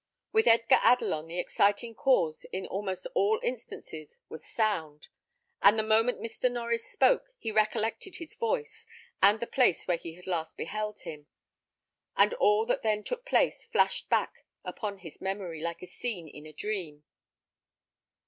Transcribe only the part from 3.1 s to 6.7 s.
all instances, was sound; and the moment Mr.